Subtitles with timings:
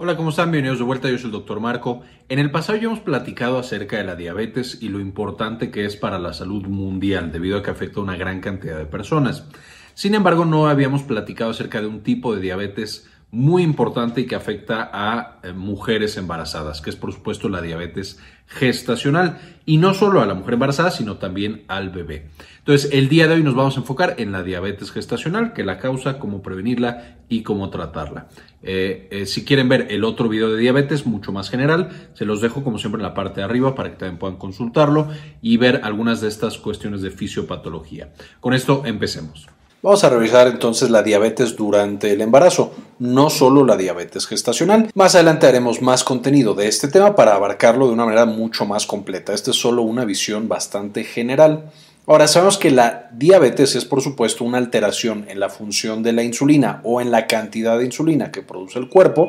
[0.00, 0.52] Hola, ¿cómo están?
[0.52, 2.02] Bienvenidos de vuelta, yo soy el doctor Marco.
[2.28, 5.96] En el pasado ya hemos platicado acerca de la diabetes y lo importante que es
[5.96, 9.48] para la salud mundial debido a que afecta a una gran cantidad de personas.
[9.94, 14.36] Sin embargo, no habíamos platicado acerca de un tipo de diabetes muy importante y que
[14.36, 20.22] afecta a eh, mujeres embarazadas, que es por supuesto la diabetes gestacional y no solo
[20.22, 22.30] a la mujer embarazada, sino también al bebé.
[22.60, 25.78] Entonces, el día de hoy nos vamos a enfocar en la diabetes gestacional, que la
[25.78, 28.28] causa, cómo prevenirla y cómo tratarla.
[28.62, 32.40] Eh, eh, si quieren ver el otro video de diabetes, mucho más general, se los
[32.40, 35.08] dejo como siempre en la parte de arriba para que también puedan consultarlo
[35.42, 38.14] y ver algunas de estas cuestiones de fisiopatología.
[38.40, 39.48] Con esto empecemos.
[39.80, 44.90] Vamos a revisar entonces la diabetes durante el embarazo, no solo la diabetes gestacional.
[44.94, 48.86] Más adelante haremos más contenido de este tema para abarcarlo de una manera mucho más
[48.86, 49.32] completa.
[49.32, 51.70] Esta es solo una visión bastante general.
[52.08, 56.24] Ahora sabemos que la diabetes es por supuesto una alteración en la función de la
[56.24, 59.28] insulina o en la cantidad de insulina que produce el cuerpo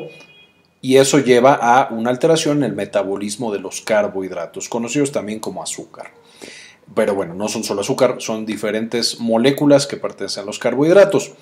[0.80, 5.62] y eso lleva a una alteración en el metabolismo de los carbohidratos, conocidos también como
[5.62, 6.10] azúcar.
[6.94, 11.32] Pero bueno, no son solo azúcar, son diferentes moléculas que pertenecen a los carbohidratos.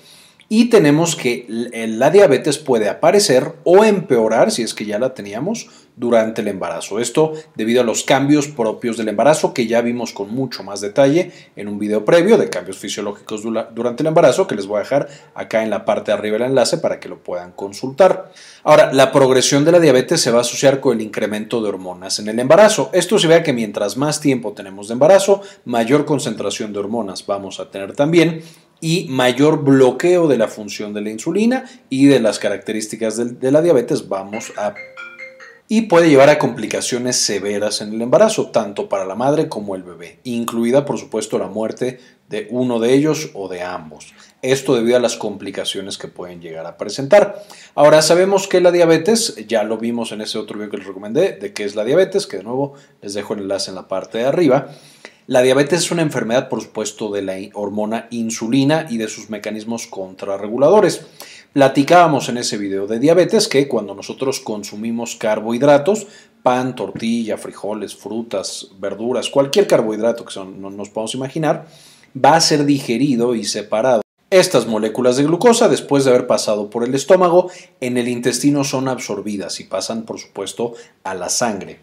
[0.51, 5.69] Y tenemos que la diabetes puede aparecer o empeorar, si es que ya la teníamos,
[5.95, 6.99] durante el embarazo.
[6.99, 11.31] Esto debido a los cambios propios del embarazo que ya vimos con mucho más detalle
[11.57, 15.09] en un video previo de cambios fisiológicos durante el embarazo que les voy a dejar
[15.35, 18.31] acá en la parte de arriba el enlace para que lo puedan consultar.
[18.63, 22.17] Ahora, la progresión de la diabetes se va a asociar con el incremento de hormonas
[22.19, 22.89] en el embarazo.
[22.93, 27.59] Esto se ve que mientras más tiempo tenemos de embarazo, mayor concentración de hormonas vamos
[27.59, 28.41] a tener también
[28.81, 33.61] y mayor bloqueo de la función de la insulina y de las características de, la
[33.61, 34.73] diabetes vamos a
[35.71, 39.83] y puede llevar a complicaciones severas en el embarazo, tanto para la madre como el
[39.83, 44.13] bebé, incluida por supuesto la muerte de uno de ellos o de ambos.
[44.41, 47.43] Esto debido a las complicaciones que pueden llegar a presentar.
[47.75, 51.33] Ahora sabemos que la diabetes, ya lo vimos en ese otro video que les recomendé,
[51.33, 54.17] de qué es la diabetes, que de nuevo les dejo el enlace en la parte
[54.17, 54.69] de arriba.
[55.29, 59.85] La diabetes es una enfermedad, por supuesto, de la hormona insulina y de sus mecanismos
[59.85, 61.01] contrarreguladores.
[61.53, 66.07] Platicábamos en ese video de diabetes que cuando nosotros consumimos carbohidratos,
[66.41, 71.67] pan, tortilla, frijoles, frutas, verduras, cualquier carbohidrato que son, no nos podemos imaginar,
[72.17, 74.01] va a ser digerido y separado.
[74.31, 77.51] Estas moléculas de glucosa, después de haber pasado por el estómago,
[77.81, 80.73] en el intestino son absorbidas y pasan, por supuesto,
[81.03, 81.81] a la sangre.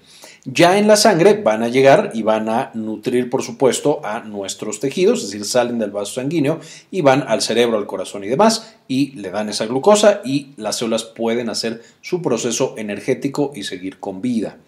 [0.49, 4.79] Ya en la sangre van a llegar y van a nutrir, por supuesto, a nuestros
[4.79, 6.61] tejidos, es decir, salen del vaso sanguíneo
[6.93, 10.79] y van al cerebro, al corazón y demás, y le dan esa glucosa y las
[10.79, 14.59] células pueden hacer su proceso energético y seguir con vida.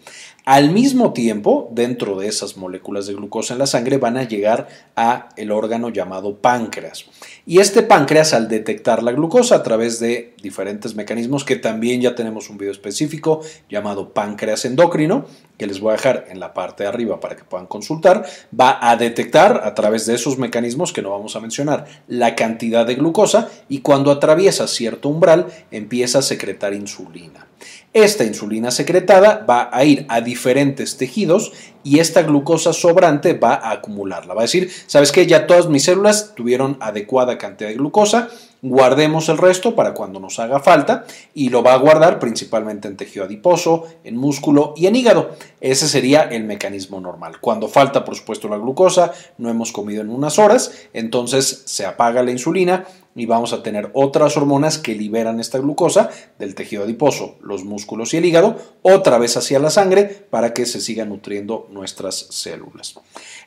[0.45, 4.67] Al mismo tiempo, dentro de esas moléculas de glucosa en la sangre van a llegar
[4.95, 7.05] a el órgano llamado páncreas.
[7.45, 12.15] Y este páncreas al detectar la glucosa a través de diferentes mecanismos que también ya
[12.15, 15.25] tenemos un video específico llamado páncreas endocrino,
[15.57, 18.25] que les voy a dejar en la parte de arriba para que puedan consultar,
[18.57, 22.87] va a detectar a través de esos mecanismos que no vamos a mencionar la cantidad
[22.87, 27.47] de glucosa y cuando atraviesa cierto umbral empieza a secretar insulina.
[27.93, 31.51] Esta insulina secretada va a ir a diferentes tejidos
[31.83, 34.35] y esta glucosa sobrante va a acumularla.
[34.35, 35.25] Va a decir, ¿sabes qué?
[35.25, 38.29] Ya todas mis células tuvieron adecuada cantidad de glucosa,
[38.61, 42.95] guardemos el resto para cuando nos haga falta y lo va a guardar principalmente en
[42.95, 45.31] tejido adiposo, en músculo y en hígado.
[45.59, 47.39] Ese sería el mecanismo normal.
[47.41, 52.21] Cuando falta, por supuesto, la glucosa, no hemos comido en unas horas, entonces se apaga
[52.21, 52.85] la insulina
[53.19, 58.13] y vamos a tener otras hormonas que liberan esta glucosa del tejido adiposo, los músculos
[58.13, 62.95] y el hígado, otra vez hacia la sangre para que se sigan nutriendo nuestras células.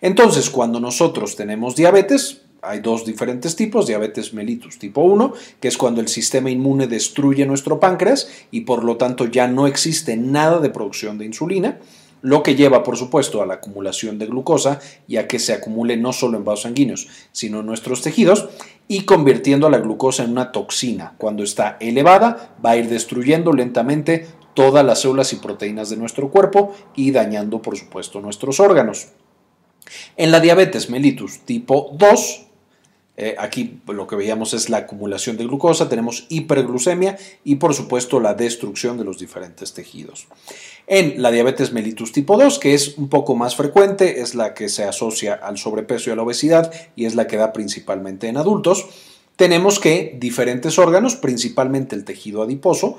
[0.00, 5.76] Entonces, cuando nosotros tenemos diabetes, hay dos diferentes tipos, diabetes mellitus tipo 1, que es
[5.76, 10.60] cuando el sistema inmune destruye nuestro páncreas y por lo tanto ya no existe nada
[10.60, 11.80] de producción de insulina,
[12.22, 15.96] lo que lleva por supuesto a la acumulación de glucosa y a que se acumule
[15.96, 18.48] no solo en vasos sanguíneos, sino en nuestros tejidos
[18.88, 21.14] y convirtiendo a la glucosa en una toxina.
[21.18, 26.30] Cuando está elevada va a ir destruyendo lentamente todas las células y proteínas de nuestro
[26.30, 29.08] cuerpo y dañando por supuesto nuestros órganos.
[30.16, 32.46] En la diabetes mellitus tipo 2,
[33.16, 38.20] eh, aquí lo que veíamos es la acumulación de glucosa, tenemos hiperglucemia y por supuesto
[38.20, 40.28] la destrucción de los diferentes tejidos.
[40.86, 44.68] En la diabetes mellitus tipo 2, que es un poco más frecuente, es la que
[44.68, 48.38] se asocia al sobrepeso y a la obesidad y es la que da principalmente en
[48.38, 48.86] adultos,
[49.36, 52.96] tenemos que diferentes órganos, principalmente el tejido adiposo,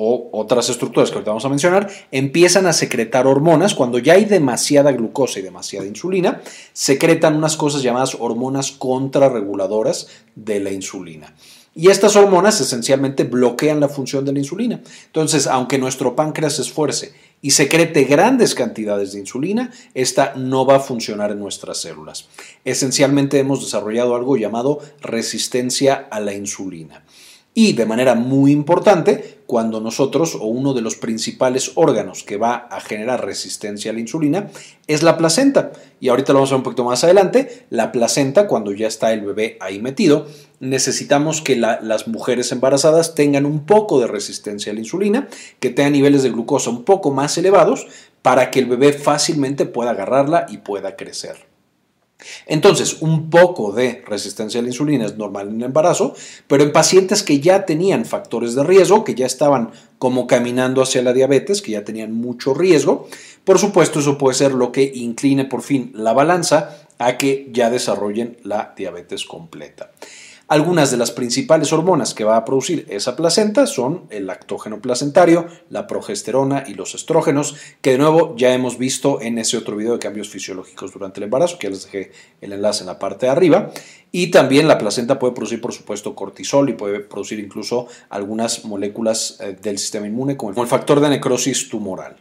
[0.00, 3.74] o otras estructuras que ahorita vamos a mencionar, empiezan a secretar hormonas.
[3.74, 6.40] Cuando ya hay demasiada glucosa y demasiada insulina,
[6.72, 10.06] secretan unas cosas llamadas hormonas contrarreguladoras
[10.36, 11.34] de la insulina.
[11.74, 14.80] Y estas hormonas esencialmente bloquean la función de la insulina.
[15.06, 17.12] Entonces, aunque nuestro páncreas esfuerce
[17.42, 22.28] y secrete grandes cantidades de insulina, esta no va a funcionar en nuestras células.
[22.64, 27.04] Esencialmente hemos desarrollado algo llamado resistencia a la insulina.
[27.60, 32.68] Y de manera muy importante, cuando nosotros o uno de los principales órganos que va
[32.70, 34.48] a generar resistencia a la insulina
[34.86, 35.72] es la placenta.
[35.98, 37.66] Y ahorita lo vamos a ver un poquito más adelante.
[37.70, 40.28] La placenta, cuando ya está el bebé ahí metido,
[40.60, 45.26] necesitamos que las mujeres embarazadas tengan un poco de resistencia a la insulina,
[45.58, 47.88] que tengan niveles de glucosa un poco más elevados
[48.22, 51.47] para que el bebé fácilmente pueda agarrarla y pueda crecer.
[52.46, 56.14] Entonces, un poco de resistencia a la insulina es normal en el embarazo,
[56.46, 61.02] pero en pacientes que ya tenían factores de riesgo, que ya estaban como caminando hacia
[61.02, 63.08] la diabetes, que ya tenían mucho riesgo,
[63.44, 67.70] por supuesto eso puede ser lo que incline por fin la balanza a que ya
[67.70, 69.92] desarrollen la diabetes completa.
[70.50, 75.46] Algunas de las principales hormonas que va a producir esa placenta son el lactógeno placentario,
[75.68, 79.92] la progesterona y los estrógenos, que de nuevo ya hemos visto en ese otro video
[79.92, 83.26] de cambios fisiológicos durante el embarazo, que ya les dejé el enlace en la parte
[83.26, 83.70] de arriba.
[84.10, 89.36] Y también la placenta puede producir, por supuesto, cortisol y puede producir incluso algunas moléculas
[89.40, 92.16] eh, del sistema inmune, como el factor de necrosis tumoral.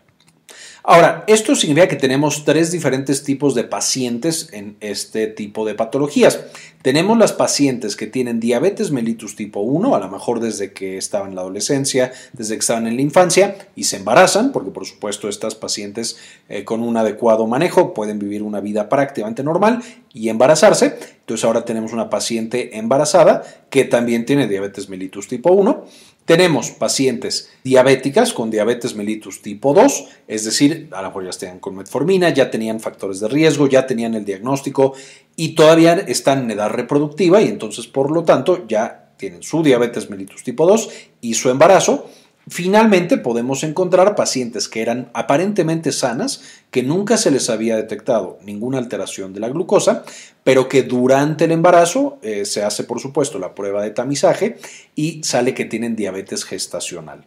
[0.89, 6.39] Ahora, esto significa que tenemos tres diferentes tipos de pacientes en este tipo de patologías.
[6.81, 11.31] Tenemos las pacientes que tienen diabetes mellitus tipo 1, a lo mejor desde que estaban
[11.31, 15.27] en la adolescencia, desde que estaban en la infancia y se embarazan, porque por supuesto
[15.27, 20.97] estas pacientes eh, con un adecuado manejo pueden vivir una vida prácticamente normal y embarazarse.
[21.19, 25.83] Entonces ahora tenemos una paciente embarazada que también tiene diabetes mellitus tipo 1
[26.27, 31.59] tenemos pacientes diabéticas con diabetes mellitus tipo 2, es decir, a lo mejor ya estaban
[31.59, 34.93] con metformina, ya tenían factores de riesgo, ya tenían el diagnóstico
[35.37, 40.09] y todavía están en edad reproductiva y entonces por lo tanto ya tienen su diabetes
[40.09, 40.89] mellitus tipo 2
[41.21, 42.09] y su embarazo
[42.49, 46.41] Finalmente podemos encontrar pacientes que eran aparentemente sanas,
[46.71, 50.05] que nunca se les había detectado ninguna alteración de la glucosa,
[50.45, 54.57] pero que durante el embarazo eh, se hace por supuesto la prueba de tamizaje
[54.95, 57.25] y sale que tienen diabetes gestacional.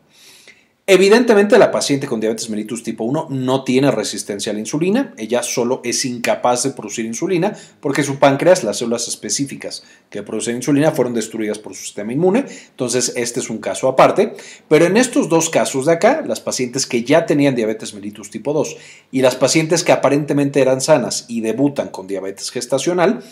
[0.92, 5.40] Evidentemente la paciente con diabetes mellitus tipo 1 no tiene resistencia a la insulina, ella
[5.44, 10.90] solo es incapaz de producir insulina porque su páncreas, las células específicas que producen insulina
[10.90, 14.34] fueron destruidas por su sistema inmune, entonces este es un caso aparte,
[14.66, 18.52] pero en estos dos casos de acá, las pacientes que ya tenían diabetes mellitus tipo
[18.52, 18.76] 2
[19.12, 23.22] y las pacientes que aparentemente eran sanas y debutan con diabetes gestacional,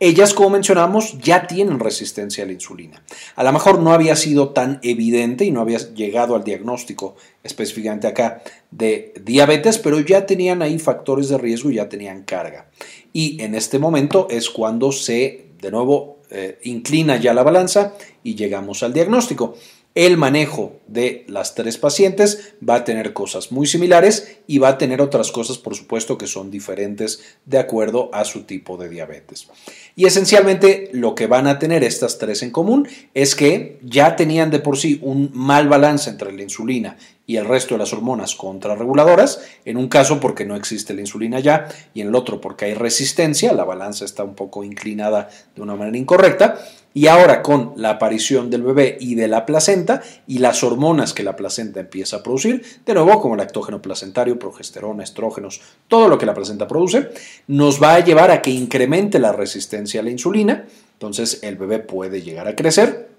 [0.00, 3.02] ellas, como mencionamos, ya tienen resistencia a la insulina.
[3.34, 8.06] A lo mejor no había sido tan evidente y no había llegado al diagnóstico específicamente
[8.06, 12.70] acá de diabetes, pero ya tenían ahí factores de riesgo y ya tenían carga.
[13.12, 18.34] Y en este momento es cuando se, de nuevo, eh, inclina ya la balanza y
[18.34, 19.56] llegamos al diagnóstico.
[19.98, 24.78] El manejo de las tres pacientes va a tener cosas muy similares y va a
[24.78, 29.48] tener otras cosas, por supuesto, que son diferentes de acuerdo a su tipo de diabetes.
[29.96, 34.52] Y esencialmente lo que van a tener estas tres en común es que ya tenían
[34.52, 36.96] de por sí un mal balance entre la insulina
[37.28, 41.40] y el resto de las hormonas contrarreguladoras, en un caso porque no existe la insulina
[41.40, 45.60] ya y en el otro porque hay resistencia, la balanza está un poco inclinada de
[45.60, 46.58] una manera incorrecta,
[46.94, 51.22] y ahora con la aparición del bebé y de la placenta y las hormonas que
[51.22, 56.16] la placenta empieza a producir, de nuevo como el lactógeno placentario, progesterona, estrógenos, todo lo
[56.16, 57.10] que la placenta produce,
[57.46, 61.78] nos va a llevar a que incremente la resistencia a la insulina, entonces el bebé
[61.78, 63.10] puede llegar a crecer.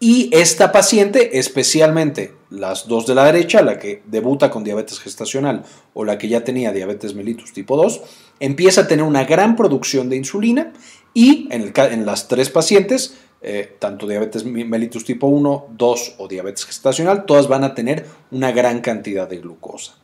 [0.00, 5.64] Y esta paciente, especialmente las dos de la derecha, la que debuta con diabetes gestacional
[5.92, 8.00] o la que ya tenía diabetes mellitus tipo 2,
[8.38, 10.72] empieza a tener una gran producción de insulina
[11.14, 17.26] y en, las tres pacientes, eh, tanto diabetes mellitus tipo 1, 2 o diabetes gestacional,
[17.26, 19.96] todas van a tener una gran cantidad de glucosa.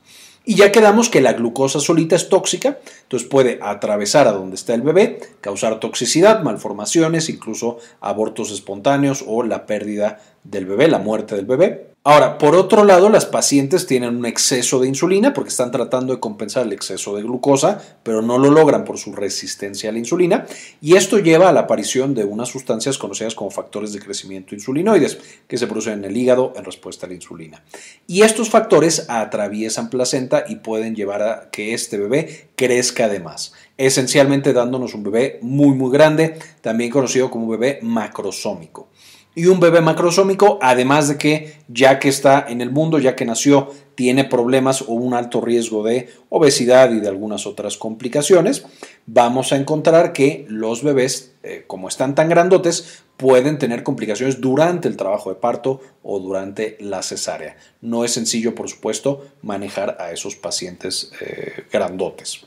[0.46, 4.74] Y ya quedamos que la glucosa solita es tóxica, entonces puede atravesar a donde está
[4.74, 11.34] el bebé, causar toxicidad, malformaciones, incluso abortos espontáneos o la pérdida del bebé, la muerte
[11.34, 11.93] del bebé.
[12.06, 16.20] Ahora, por otro lado, las pacientes tienen un exceso de insulina porque están tratando de
[16.20, 20.44] compensar el exceso de glucosa, pero no lo logran por su resistencia a la insulina,
[20.82, 25.16] y esto lleva a la aparición de unas sustancias conocidas como factores de crecimiento insulinoides,
[25.48, 27.64] que se producen en el hígado en respuesta a la insulina.
[28.06, 33.54] Y estos factores atraviesan placenta y pueden llevar a que este bebé crezca de más.
[33.76, 38.88] esencialmente dándonos un bebé muy muy grande, también conocido como bebé macrosómico.
[39.34, 43.24] Y un bebé macrosómico, además de que ya que está en el mundo, ya que
[43.24, 48.64] nació, tiene problemas o un alto riesgo de obesidad y de algunas otras complicaciones,
[49.06, 54.88] vamos a encontrar que los bebés, eh, como están tan grandotes, pueden tener complicaciones durante
[54.88, 57.56] el trabajo de parto o durante la cesárea.
[57.80, 62.46] No es sencillo, por supuesto, manejar a esos pacientes eh, grandotes.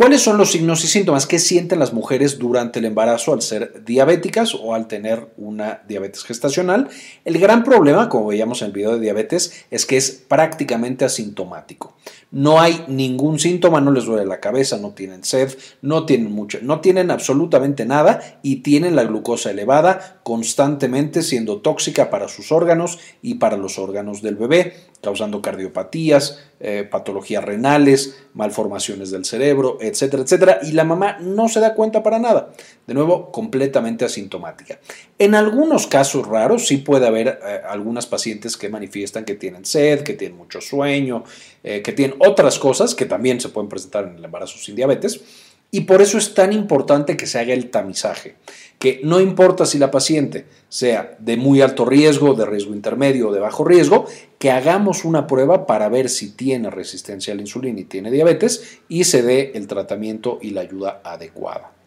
[0.00, 3.84] ¿Cuáles son los signos y síntomas que sienten las mujeres durante el embarazo al ser
[3.84, 6.88] diabéticas o al tener una diabetes gestacional?
[7.26, 11.98] El gran problema, como veíamos en el video de diabetes, es que es prácticamente asintomático.
[12.30, 16.58] No hay ningún síntoma, no les duele la cabeza, no tienen sed, no tienen mucho,
[16.62, 23.00] no tienen absolutamente nada y tienen la glucosa elevada constantemente siendo tóxica para sus órganos
[23.20, 30.22] y para los órganos del bebé, causando cardiopatías, eh, patologías renales, malformaciones del cerebro, etcétera,
[30.22, 32.52] etcétera, y la mamá no se da cuenta para nada.
[32.86, 34.78] De nuevo, completamente asintomática.
[35.18, 40.02] En algunos casos raros sí puede haber eh, algunas pacientes que manifiestan que tienen sed,
[40.02, 41.24] que tienen mucho sueño,
[41.64, 45.20] eh, que tienen otras cosas que también se pueden presentar en el embarazo sin diabetes.
[45.72, 48.34] Y por eso es tan importante que se haga el tamizaje,
[48.78, 53.32] que no importa si la paciente sea de muy alto riesgo, de riesgo intermedio o
[53.32, 54.06] de bajo riesgo,
[54.38, 58.80] que hagamos una prueba para ver si tiene resistencia a la insulina y tiene diabetes
[58.88, 61.79] y se dé el tratamiento y la ayuda adecuada.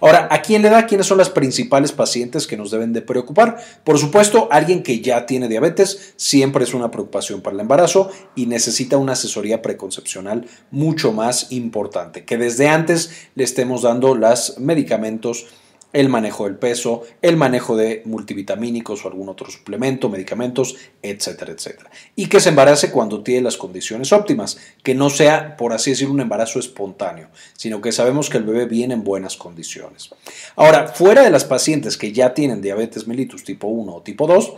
[0.00, 0.86] Ahora, ¿a quién le da?
[0.86, 3.56] ¿Quiénes son las principales pacientes que nos deben de preocupar?
[3.84, 8.46] Por supuesto, alguien que ya tiene diabetes siempre es una preocupación para el embarazo y
[8.46, 15.46] necesita una asesoría preconcepcional mucho más importante, que desde antes le estemos dando los medicamentos
[15.92, 21.90] el manejo del peso, el manejo de multivitamínicos o algún otro suplemento, medicamentos, etcétera, etcétera.
[22.14, 26.14] Y que se embarace cuando tiene las condiciones óptimas, que no sea, por así decirlo,
[26.14, 30.10] un embarazo espontáneo, sino que sabemos que el bebé viene en buenas condiciones.
[30.56, 34.52] Ahora, fuera de las pacientes que ya tienen diabetes mellitus tipo 1 o tipo 2,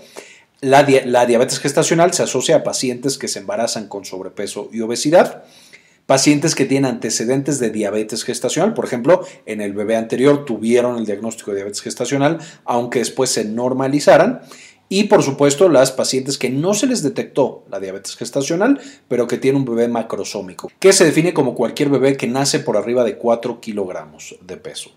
[0.61, 5.45] la, la diabetes gestacional se asocia a pacientes que se embarazan con sobrepeso y obesidad
[6.09, 11.05] Pacientes que tienen antecedentes de diabetes gestacional, por ejemplo, en el bebé anterior tuvieron el
[11.05, 14.41] diagnóstico de diabetes gestacional, aunque después se normalizaran.
[14.89, 19.37] Y por supuesto, las pacientes que no se les detectó la diabetes gestacional, pero que
[19.37, 23.19] tienen un bebé macrosómico, que se define como cualquier bebé que nace por arriba de
[23.19, 24.91] 4 kilogramos de peso.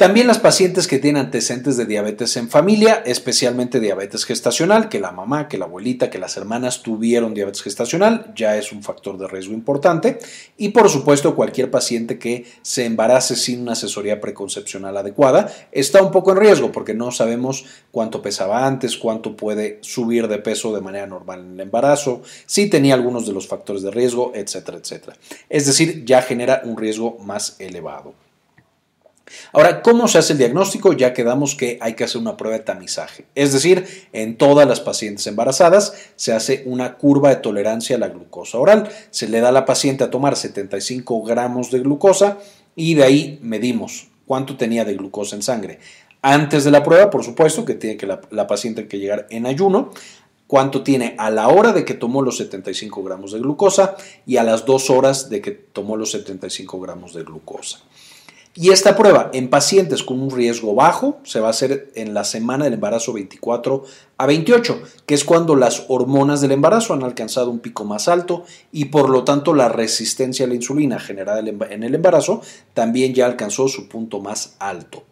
[0.00, 5.12] También las pacientes que tienen antecedentes de diabetes en familia, especialmente diabetes gestacional, que la
[5.12, 9.28] mamá, que la abuelita, que las hermanas tuvieron diabetes gestacional, ya es un factor de
[9.28, 10.18] riesgo importante.
[10.56, 16.12] Y por supuesto, cualquier paciente que se embarace sin una asesoría preconcepcional adecuada está un
[16.12, 20.80] poco en riesgo porque no sabemos cuánto pesaba antes, cuánto puede subir de peso de
[20.80, 25.18] manera normal en el embarazo, si tenía algunos de los factores de riesgo, etcétera, etcétera.
[25.50, 28.14] Es decir, ya genera un riesgo más elevado.
[29.52, 30.92] Ahora, ¿cómo se hace el diagnóstico?
[30.92, 33.26] Ya quedamos que hay que hacer una prueba de tamizaje.
[33.34, 38.08] Es decir, en todas las pacientes embarazadas se hace una curva de tolerancia a la
[38.08, 38.88] glucosa oral.
[39.10, 42.38] Se le da a la paciente a tomar 75 gramos de glucosa
[42.76, 45.78] y de ahí medimos cuánto tenía de glucosa en sangre.
[46.22, 49.46] Antes de la prueba, por supuesto, que tiene que la, la paciente que llegar en
[49.46, 49.90] ayuno
[50.50, 53.94] cuánto tiene a la hora de que tomó los 75 gramos de glucosa
[54.26, 57.78] y a las dos horas de que tomó los 75 gramos de glucosa.
[58.54, 62.24] Y esta prueba en pacientes con un riesgo bajo se va a hacer en la
[62.24, 63.84] semana del embarazo 24
[64.18, 68.44] a 28, que es cuando las hormonas del embarazo han alcanzado un pico más alto
[68.72, 72.42] y por lo tanto la resistencia a la insulina generada en el embarazo
[72.74, 75.04] también ya alcanzó su punto más alto.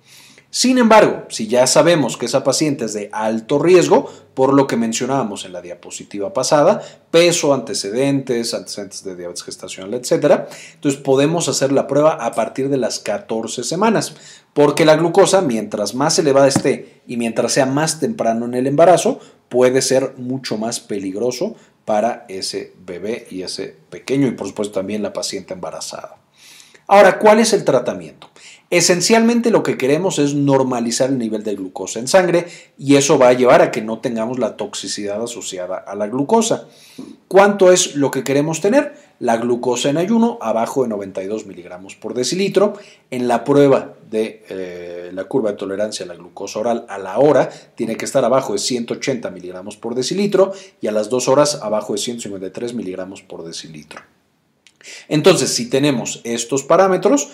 [0.50, 4.78] Sin embargo, si ya sabemos que esa paciente es de alto riesgo, por lo que
[4.78, 11.70] mencionábamos en la diapositiva pasada, peso, antecedentes, antecedentes de diabetes gestacional, etc., entonces podemos hacer
[11.70, 14.14] la prueba a partir de las 14 semanas,
[14.54, 19.20] porque la glucosa, mientras más elevada esté y mientras sea más temprano en el embarazo,
[19.50, 25.02] puede ser mucho más peligroso para ese bebé y ese pequeño y por supuesto también
[25.02, 26.16] la paciente embarazada.
[26.86, 28.30] Ahora, ¿cuál es el tratamiento?
[28.70, 32.46] Esencialmente lo que queremos es normalizar el nivel de glucosa en sangre
[32.76, 36.68] y eso va a llevar a que no tengamos la toxicidad asociada a la glucosa.
[37.28, 38.94] ¿Cuánto es lo que queremos tener?
[39.20, 42.75] La glucosa en ayuno abajo de 92 miligramos por decilitro.
[43.10, 47.18] En la prueba de eh, la curva de tolerancia a la glucosa oral a la
[47.18, 51.60] hora tiene que estar abajo de 180 miligramos por decilitro y a las dos horas
[51.62, 54.02] abajo de 153 miligramos por decilitro.
[55.08, 57.28] Entonces, si tenemos estos parámetros,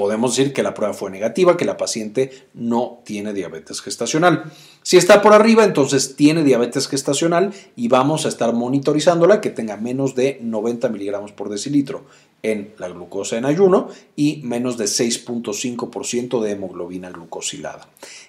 [0.00, 4.50] podemos decir que la prueba fue negativa, que la paciente no tiene diabetes gestacional.
[4.82, 9.76] Si está por arriba, entonces tiene diabetes gestacional y vamos a estar monitorizándola que tenga
[9.76, 12.06] menos de 90 miligramos por decilitro
[12.42, 17.86] en la glucosa en ayuno y menos de 6.5% de hemoglobina glucosilada.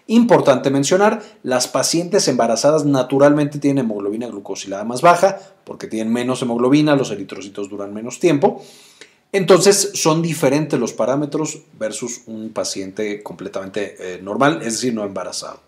[0.07, 6.97] Importante mencionar, las pacientes embarazadas naturalmente tienen hemoglobina glucosilada más baja porque tienen menos hemoglobina,
[6.97, 8.61] los eritrocitos duran menos tiempo.
[9.33, 15.61] Entonces son diferentes los parámetros versus un paciente completamente eh, normal, es decir, no embarazado.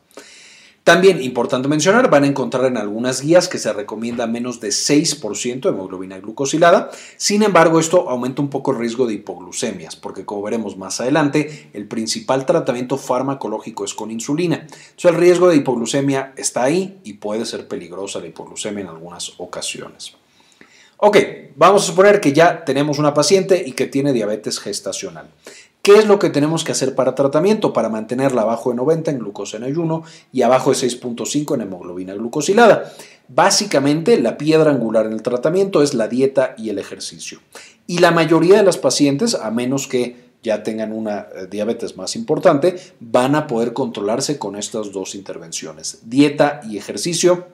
[0.84, 5.62] También, importante mencionar, van a encontrar en algunas guías que se recomienda menos de 6%
[5.62, 6.91] de hemoglobina glucosilada.
[7.15, 11.70] Sin embargo, esto aumenta un poco el riesgo de hipoglucemias, porque como veremos más adelante,
[11.72, 14.67] el principal tratamiento farmacológico es con insulina.
[14.67, 19.36] Entonces, el riesgo de hipoglucemia está ahí y puede ser peligrosa la hipoglucemia en algunas
[19.38, 20.17] ocasiones.
[21.06, 21.18] Ok,
[21.58, 25.28] vamos a suponer que ya tenemos una paciente y que tiene diabetes gestacional.
[25.82, 27.74] ¿Qué es lo que tenemos que hacer para tratamiento?
[27.74, 32.14] Para mantenerla abajo de 90 en glucosa en ayuno y abajo de 6.5 en hemoglobina
[32.14, 32.94] glucosilada.
[33.28, 37.40] Básicamente, la piedra angular en el tratamiento es la dieta y el ejercicio.
[37.86, 42.16] Y la mayoría de las pacientes, a menos que ya tengan una eh, diabetes más
[42.16, 47.48] importante, van a poder controlarse con estas dos intervenciones, dieta y ejercicio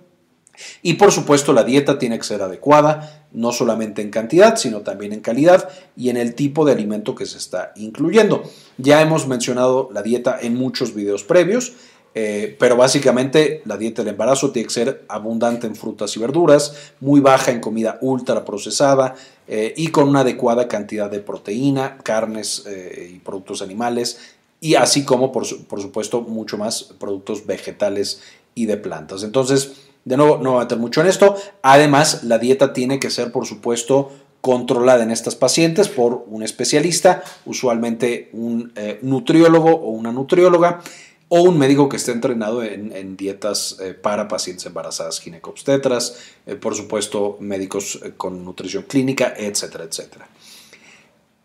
[0.81, 5.13] y por supuesto la dieta tiene que ser adecuada, no solamente en cantidad, sino también
[5.13, 8.43] en calidad y en el tipo de alimento que se está incluyendo.
[8.77, 11.73] Ya hemos mencionado la dieta en muchos videos previos,
[12.15, 16.93] eh, pero básicamente la dieta del embarazo tiene que ser abundante en frutas y verduras,
[16.99, 19.15] muy baja en comida ultra procesada
[19.47, 24.17] eh, y con una adecuada cantidad de proteína, carnes eh, y productos animales
[24.59, 28.21] y así como por, por supuesto mucho más productos vegetales
[28.55, 29.23] y de plantas.
[29.23, 29.73] Entonces,
[30.05, 31.35] de nuevo, no voy a meter mucho en esto.
[31.61, 37.23] Además, la dieta tiene que ser, por supuesto, controlada en estas pacientes por un especialista,
[37.45, 40.81] usualmente un eh, nutriólogo o una nutrióloga
[41.27, 46.73] o un médico que esté entrenado en, dietas eh, para pacientes embarazadas ginecobstetras, eh, por
[46.73, 50.27] supuesto médicos con nutrición clínica, etcétera, etcétera.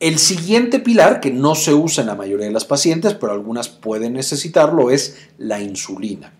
[0.00, 3.68] El siguiente pilar, que no se usa en la mayoría de las pacientes, pero algunas
[3.68, 6.32] pueden necesitarlo, es la insulina.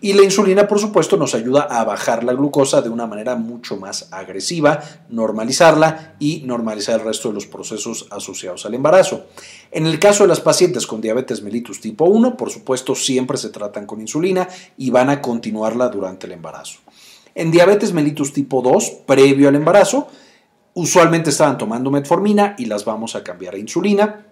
[0.00, 3.76] Y la insulina, por supuesto, nos ayuda a bajar la glucosa de una manera mucho
[3.76, 9.26] más agresiva, normalizarla y normalizar el resto de los procesos asociados al embarazo.
[9.72, 13.48] En el caso de las pacientes con diabetes mellitus tipo 1, por supuesto, siempre se
[13.48, 16.78] tratan con insulina y van a continuarla durante el embarazo.
[17.34, 20.06] En diabetes mellitus tipo 2, previo al embarazo,
[20.74, 24.27] usualmente estaban tomando metformina y las vamos a cambiar a insulina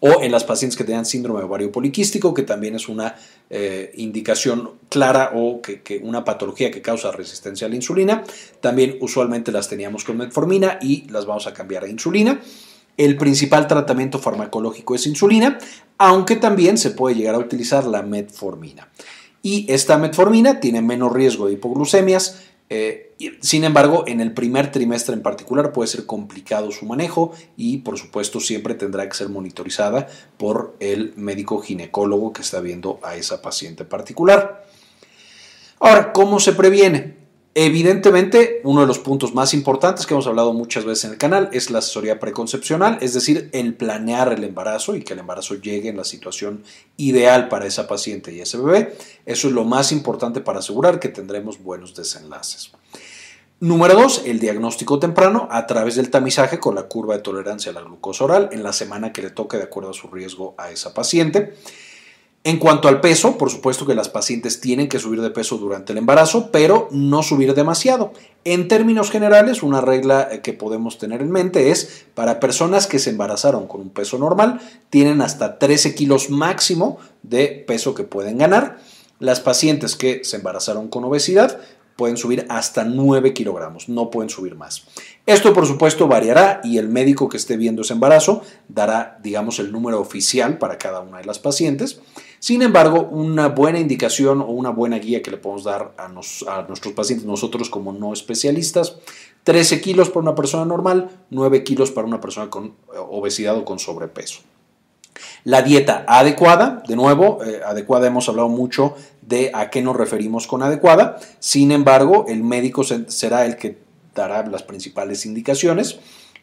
[0.00, 3.16] o en las pacientes que tengan síndrome ovario poliquístico, que también es una
[3.50, 8.22] eh, indicación clara o que, una patología que causa resistencia a la insulina.
[8.60, 12.40] También usualmente las teníamos con metformina y las vamos a cambiar a insulina.
[12.96, 15.58] El principal tratamiento farmacológico es insulina,
[15.98, 18.88] aunque también se puede llegar a utilizar la metformina.
[19.42, 25.14] Y esta metformina tiene menos riesgo de hipoglucemias, eh, sin embargo, en el primer trimestre
[25.14, 30.06] en particular puede ser complicado su manejo y por supuesto siempre tendrá que ser monitorizada
[30.36, 34.66] por el médico ginecólogo que está viendo a esa paciente particular.
[35.80, 37.17] Ahora, ¿cómo se previene?
[37.60, 41.48] Evidentemente, uno de los puntos más importantes que hemos hablado muchas veces en el canal
[41.52, 45.88] es la asesoría preconcepcional, es decir, el planear el embarazo y que el embarazo llegue
[45.88, 46.62] en la situación
[46.96, 48.96] ideal para esa paciente y ese bebé.
[49.26, 52.70] Eso es lo más importante para asegurar que tendremos buenos desenlaces.
[53.58, 57.74] Número dos, el diagnóstico temprano a través del tamizaje con la curva de tolerancia a
[57.74, 60.70] la glucosa oral en la semana que le toque de acuerdo a su riesgo a
[60.70, 61.54] esa paciente.
[62.48, 65.92] En cuanto al peso, por supuesto que las pacientes tienen que subir de peso durante
[65.92, 68.14] el embarazo, pero no subir demasiado.
[68.42, 73.00] En términos generales, una regla eh, que podemos tener en mente es para personas que
[73.00, 78.38] se embarazaron con un peso normal, tienen hasta 13 kilos máximo de peso que pueden
[78.38, 78.78] ganar.
[79.18, 81.60] Las pacientes que se embarazaron con obesidad
[81.96, 84.84] pueden subir hasta 9 kilogramos, no pueden subir más.
[85.26, 89.70] Esto por supuesto variará y el médico que esté viendo ese embarazo dará, digamos, el
[89.70, 92.00] número oficial para cada una de las pacientes.
[92.40, 96.94] Sin embargo, una buena indicación o una buena guía que le podemos dar a, nuestros
[96.94, 98.96] pacientes, nosotros como no especialistas,
[99.44, 102.70] 13 kilos para una persona normal, 9 kilos para una persona con eh,
[103.10, 104.40] obesidad o con sobrepeso.
[105.44, 110.46] La dieta adecuada, de nuevo, eh, adecuada hemos hablado mucho de a qué nos referimos
[110.46, 113.78] con adecuada, sin embargo, el médico será el que
[114.14, 115.98] dará las principales indicaciones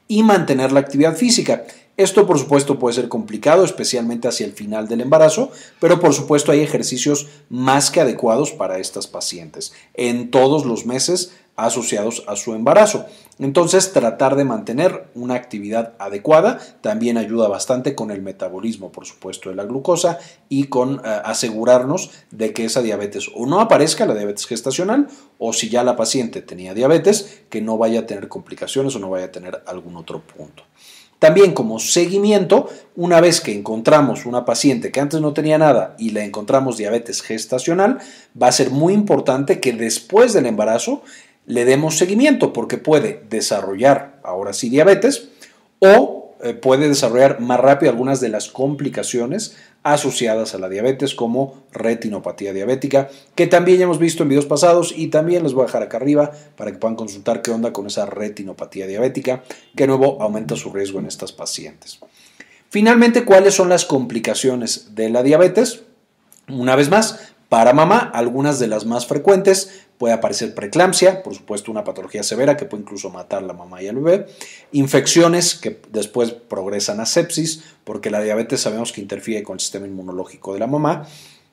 [0.07, 1.65] y mantener la actividad física.
[1.97, 6.51] Esto por supuesto puede ser complicado, especialmente hacia el final del embarazo, pero por supuesto
[6.51, 9.73] hay ejercicios más que adecuados para estas pacientes.
[9.93, 13.05] En todos los meses asociados a su embarazo.
[13.39, 19.49] Entonces, tratar de mantener una actividad adecuada también ayuda bastante con el metabolismo, por supuesto,
[19.49, 24.15] de la glucosa y con eh, asegurarnos de que esa diabetes o no aparezca, la
[24.15, 28.95] diabetes gestacional, o si ya la paciente tenía diabetes, que no vaya a tener complicaciones
[28.95, 30.63] o no vaya a tener algún otro punto.
[31.19, 36.09] También como seguimiento, una vez que encontramos una paciente que antes no tenía nada y
[36.09, 37.99] le encontramos diabetes gestacional,
[38.41, 41.03] va a ser muy importante que después del embarazo
[41.45, 45.29] le demos seguimiento porque puede desarrollar ahora sí diabetes
[45.79, 46.14] o
[46.61, 53.09] puede desarrollar más rápido algunas de las complicaciones asociadas a la diabetes como retinopatía diabética,
[53.35, 55.97] que también ya hemos visto en videos pasados y también les voy a dejar acá
[55.97, 59.43] arriba para que puedan consultar qué onda con esa retinopatía diabética,
[59.75, 61.99] que de nuevo aumenta su riesgo en estas pacientes.
[62.69, 65.83] Finalmente, ¿cuáles son las complicaciones de la diabetes?
[66.49, 71.71] Una vez más, para mamá, algunas de las más frecuentes puede aparecer preeclampsia, por supuesto
[71.71, 74.27] una patología severa que puede incluso matar a la mamá y al bebé,
[74.71, 79.87] infecciones que después progresan a sepsis, porque la diabetes sabemos que interfiere con el sistema
[79.87, 81.07] inmunológico de la mamá,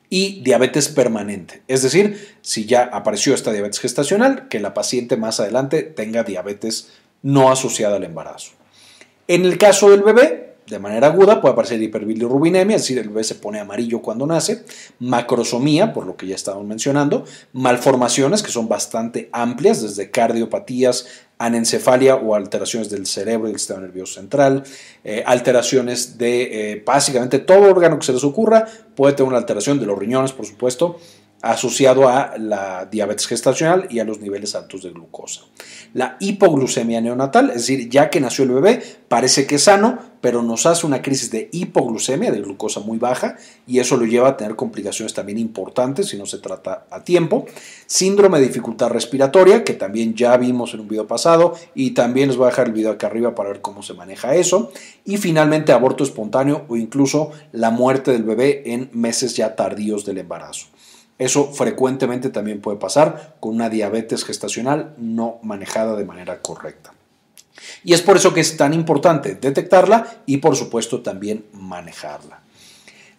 [0.09, 5.41] y diabetes permanente, es decir, si ya apareció esta diabetes gestacional, que la paciente más
[5.41, 6.91] adelante tenga diabetes
[7.23, 8.53] no asociada al embarazo.
[9.27, 13.23] En el caso del bebé, de manera aguda, puede aparecer hiperbilirrubinemia, es decir, el bebé
[13.23, 14.65] se pone amarillo cuando nace,
[14.99, 21.07] macrosomía, por lo que ya estábamos mencionando, malformaciones que son bastante amplias, desde cardiopatías,
[21.39, 24.65] anencefalia o alteraciones del cerebro y del sistema nervioso central,
[25.05, 29.79] eh, alteraciones de eh, básicamente todo órgano que se les ocurra, puede tener una alteración
[29.79, 30.99] de los riñones, por supuesto,
[31.43, 35.43] asociado a la diabetes gestacional y a los niveles altos de glucosa.
[35.93, 40.41] La hipoglucemia neonatal, es decir, ya que nació el bebé, parece que es sano, pero
[40.41, 44.37] nos hace una crisis de hipoglucemia, de glucosa muy baja, y eso lo lleva a
[44.37, 47.45] tener complicaciones también importantes si no se trata a tiempo.
[47.87, 52.37] Síndrome de dificultad respiratoria, que también ya vimos en un video pasado, y también les
[52.37, 54.71] voy a dejar el video acá arriba para ver cómo se maneja eso.
[55.05, 60.19] Y finalmente, aborto espontáneo o incluso la muerte del bebé en meses ya tardíos del
[60.19, 60.72] embarazo.
[61.23, 66.95] Eso frecuentemente también puede pasar con una diabetes gestacional no manejada de manera correcta.
[67.85, 72.41] Y es por eso que es tan importante detectarla y por supuesto también manejarla.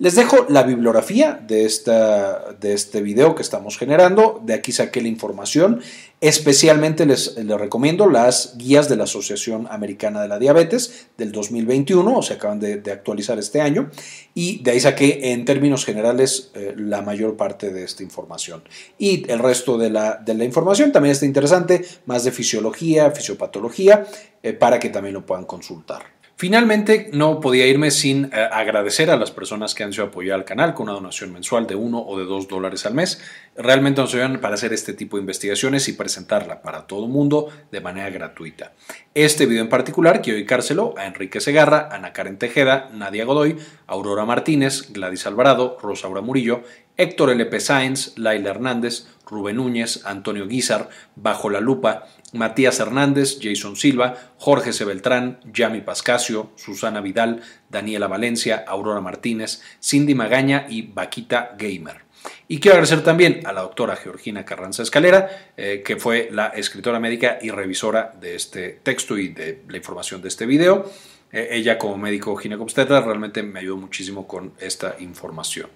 [0.04, 4.42] Les dejo la bibliografía de, esta, de este video que estamos generando.
[4.44, 5.80] De aquí saqué la información.
[6.20, 12.22] Especialmente les, recomiendo las guías de la Asociación Americana de la Diabetes del 2021, o
[12.22, 13.92] se acaban de, actualizar este año.
[14.36, 18.62] Y de ahí saqué en términos generales eh, la mayor parte de esta información.
[18.98, 24.06] Y el resto de la, de la información también está interesante, más de fisiología, fisiopatología,
[24.42, 26.23] eh, para que también lo puedan consultar.
[26.44, 30.44] Finalmente, no podía irme sin eh, agradecer a las personas que han sido apoyar al
[30.44, 33.22] canal con una donación mensual de uno o de dos dólares al mes.
[33.56, 37.48] Realmente nos ayudan para hacer este tipo de investigaciones y presentarla para todo el mundo
[37.72, 38.74] de manera gratuita.
[39.14, 43.56] Este video en particular quiero dedicárselo a Enrique Segarra, Ana Karen Tejeda, Nadia Godoy,
[43.88, 46.64] Aurora Martínez, Gladys Alvarado, Rosaura Murillo,
[46.98, 47.60] Héctor L.P.
[47.62, 54.74] Sáenz, Laila Hernández, Rubén Núñez, Antonio Guizar, Bajo la Lupa, Matías Hernández, Jason Silva, Jorge
[54.74, 54.86] C.
[54.86, 62.04] Beltrán, Yami Pascasio, Susana Vidal, Daniela Valencia, Aurora Martínez, Cindy Magaña y Vaquita Gamer.
[62.48, 67.00] Y quiero agradecer también a la doctora Georgina Carranza Escalera, eh, que fue la escritora
[67.00, 70.90] médica y revisora de este texto y de la información de este video.
[71.32, 75.70] Eh, ella como médico ginecobstetra realmente me ayudó muchísimo con esta información.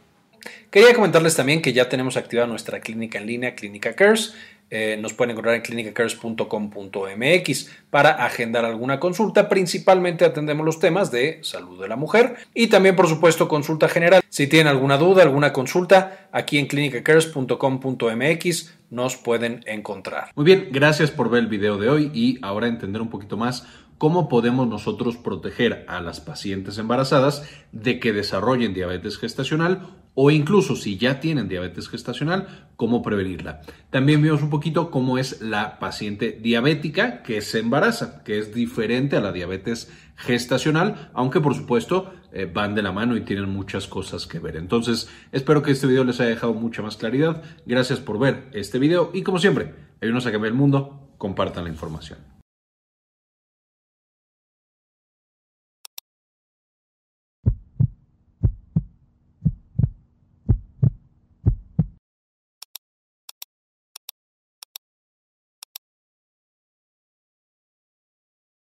[0.69, 4.33] Quería comentarles también que ya tenemos activada nuestra clínica en línea, Clínica Cares.
[4.69, 9.47] Eh, nos pueden encontrar en clinicacares.com.mx para agendar alguna consulta.
[9.47, 14.21] Principalmente atendemos los temas de salud de la mujer y también, por supuesto, consulta general.
[14.29, 20.31] Si tienen alguna duda, alguna consulta, aquí en clinicacares.com.mx nos pueden encontrar.
[20.35, 23.65] Muy bien, gracias por ver el video de hoy y ahora entender un poquito más
[23.97, 29.87] cómo podemos nosotros proteger a las pacientes embarazadas de que desarrollen diabetes gestacional
[30.19, 33.61] o incluso si ya tienen diabetes gestacional, cómo prevenirla.
[33.91, 39.15] También vimos un poquito cómo es la paciente diabética que se embaraza, que es diferente
[39.15, 43.85] a la diabetes gestacional, aunque por supuesto eh, van de la mano y tienen muchas
[43.85, 44.55] cosas que ver.
[44.55, 47.43] Entonces, espero que este video les haya dejado mucha más claridad.
[47.67, 51.69] Gracias por ver este video y como siempre, ayúdenos a cambiar el mundo, compartan la
[51.69, 52.36] información.